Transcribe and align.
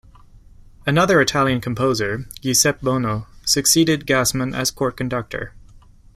Another 0.87 1.21
Italian 1.21 1.61
composer, 1.61 2.25
Giuseppe 2.39 2.79
Bonno, 2.83 3.27
succeeded 3.45 4.07
Gassmann 4.07 4.55
as 4.57 4.71
court 4.71 4.97
conductor. 4.97 5.53